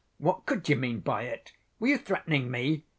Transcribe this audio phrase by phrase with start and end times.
[0.17, 1.53] What could you mean by it?
[1.79, 2.85] Were you threatening me?